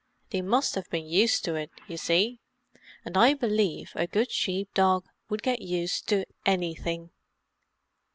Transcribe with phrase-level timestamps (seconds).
[0.31, 2.39] "They must have been used to it, you see.
[3.05, 7.11] And I believe a good sheep dog would get used to anything."